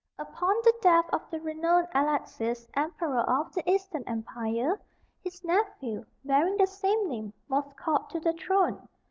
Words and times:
Upon 0.17 0.55
the 0.63 0.73
death 0.81 1.05
of 1.13 1.21
the 1.29 1.39
renowned 1.39 1.87
Alexis, 1.93 2.67
Emperor 2.73 3.19
of 3.19 3.53
the 3.53 3.61
Eastern 3.69 4.03
Empire, 4.07 4.81
his 5.23 5.43
nephew, 5.43 6.07
bearing 6.25 6.57
the 6.57 6.65
same 6.65 7.07
name, 7.07 7.33
was 7.47 7.71
called 7.77 8.09
to 8.09 8.19
the 8.19 8.33
throne. 8.33 8.89